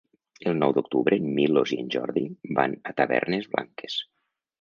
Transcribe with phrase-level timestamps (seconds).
[0.51, 2.23] El nou d'octubre en Milos i en Jordi
[2.61, 3.99] van a Tavernes Blanques.